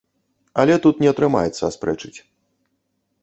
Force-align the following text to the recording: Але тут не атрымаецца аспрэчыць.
Але 0.61 0.77
тут 0.85 1.03
не 1.03 1.07
атрымаецца 1.13 1.63
аспрэчыць. 1.71 2.19